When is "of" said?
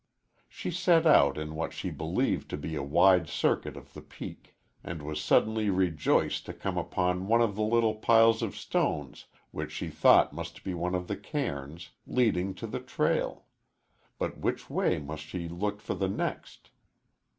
3.77-3.93, 7.39-7.53, 8.41-8.55, 10.95-11.07